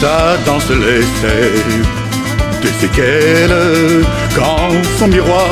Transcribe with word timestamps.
sa 0.00 0.36
danse 0.46 0.70
laissait 0.70 1.62
des 2.62 2.74
séquelles 2.80 4.04
quand 4.34 4.72
son 4.98 5.08
miroir. 5.08 5.50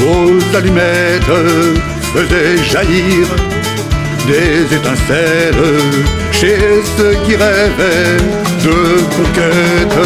Aux 0.00 0.56
allumettes 0.56 1.38
faisait 2.14 2.56
jaillir 2.62 3.26
des 4.26 4.76
étincelles 4.76 5.80
chez 6.32 6.58
ceux 6.96 7.14
qui 7.24 7.34
rêvaient 7.34 8.16
de 8.64 8.76
conquête 9.16 9.98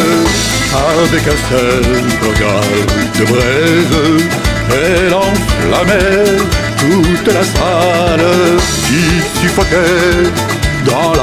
avec 0.73 1.23
un 1.27 1.39
seul 1.49 1.83
regard 2.27 2.71
de 3.19 3.25
braise 3.31 4.23
elle 4.71 5.13
enflammait 5.13 6.37
toute 6.79 7.27
la 7.27 7.43
salle 7.43 8.27
qui 8.87 9.39
suffoquait 9.39 10.31
dans 10.85 11.13
la 11.13 11.22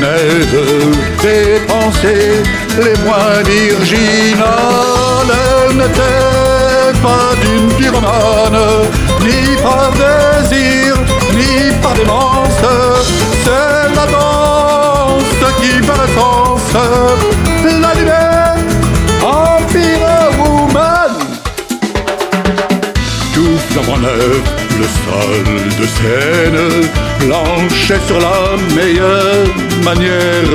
des 0.00 1.60
pensées 1.66 2.42
les 2.78 2.96
moins 3.04 3.42
virginales. 3.44 4.46
Elle 5.68 5.76
n'était 5.76 6.98
pas 7.02 7.34
d'une 7.42 7.68
pyromane, 7.76 8.60
ni 9.20 9.56
par 9.62 9.90
désir, 9.92 10.96
ni 11.34 11.72
par 11.82 11.94
démence. 11.94 12.62
C'est 13.44 13.94
la 13.94 14.06
danse 14.06 15.42
qui 15.60 15.86
par 15.86 16.04
essence 16.04 16.74
l'animait 17.64 18.60
en 19.22 19.60
woman. 20.38 21.12
Tout 23.34 23.58
flambant 23.70 23.98
neuf, 23.98 24.69
le 24.80 24.86
sol 24.86 25.44
de 25.78 25.86
scène 25.96 26.90
planchait 27.20 28.00
sur 28.06 28.18
la 28.18 28.56
meilleure 28.74 29.46
manière 29.84 30.52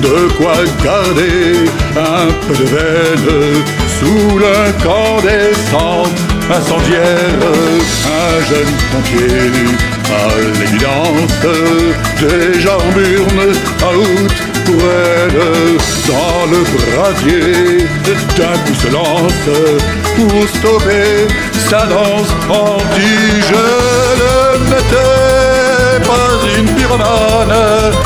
de 0.00 0.28
quoi 0.36 0.56
garder 0.82 1.70
un 1.96 2.28
peu 2.46 2.54
de 2.54 2.66
veine 2.74 3.64
sous 3.98 4.38
l'incandescence 4.38 6.08
incendiaire. 6.50 7.40
Un 8.06 8.44
jeune 8.50 8.74
pompier 8.92 9.50
à 10.10 10.28
l'évidence, 10.58 11.32
déjà 12.20 12.76
en 12.76 12.90
à 13.82 13.96
août 13.96 14.53
dans 16.08 16.46
le 16.50 16.60
brasier 16.64 17.86
d'un 18.36 18.56
coup 18.64 18.74
se 18.74 18.88
lance 18.92 19.48
pour 20.16 20.48
stopper 20.48 21.28
sa 21.70 21.86
danse 21.86 22.28
ne 22.48 22.64
n'était 24.70 26.00
pas 26.06 26.30
une 26.58 26.68
pyromane, 26.74 27.56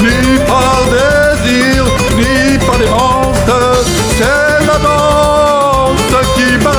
ni 0.01 0.39
par 0.47 0.81
désir, 0.95 1.85
ni 2.17 2.59
par 2.59 2.79
démence. 2.79 3.37
C'est 4.17 4.67
la 4.67 4.79
danse 4.79 6.15
qui, 6.37 6.49
par 6.63 6.75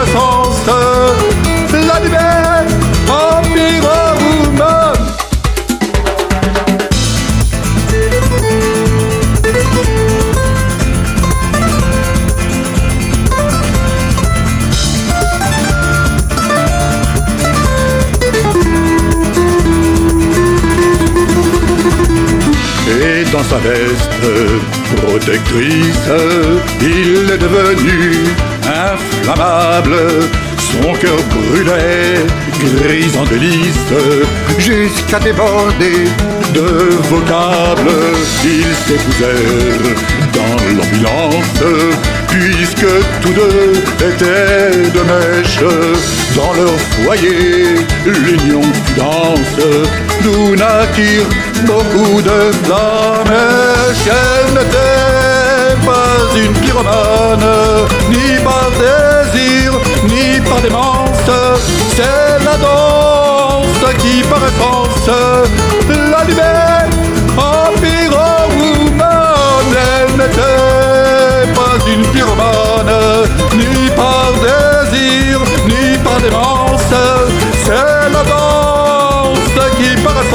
sa 23.43 23.57
veste 23.57 24.09
protectrice, 24.97 26.09
il 26.81 27.31
est 27.31 27.37
devenu 27.37 28.25
inflammable. 28.65 29.95
Son 30.57 30.93
cœur 30.93 31.17
brûlait, 31.31 32.25
gris 32.59 33.11
en 33.17 33.25
délice, 33.25 33.91
jusqu'à 34.57 35.19
déborder 35.19 36.05
de 36.53 36.67
vocables. 37.09 37.89
Ils 38.43 38.75
s'épousèrent 38.85 39.95
dans 40.33 40.55
l'ambulance, 40.77 41.63
puisque 42.29 42.87
tous 43.21 43.33
deux 43.33 43.73
étaient 44.07 44.89
de 44.95 45.01
mèche. 45.01 45.59
Dans 46.35 46.53
leur 46.53 46.79
foyer, 46.79 47.75
l'union 48.05 48.61
fut 48.61 48.99
dense, 48.99 49.65
d'où 50.23 50.55
naquirent 50.55 51.29
beaucoup 51.65 52.21
de 52.21 52.51
flammes. 52.63 53.33
Elle 54.05 54.53
n'était 54.53 55.85
pas 55.85 56.17
une 56.35 56.53
pyromane, 56.53 57.49
ni 58.09 58.37
par 58.43 58.69
désir, 58.71 59.73
ni 60.05 60.39
par 60.41 60.61
démence. 60.61 61.29
C'est 61.95 62.45
la 62.45 62.57
danse 62.57 63.95
qui, 63.97 64.21
par 64.23 64.41
essence, 64.45 65.09
l'allumait 65.89 66.98
qui 79.79 79.95
paraissent 80.03 80.33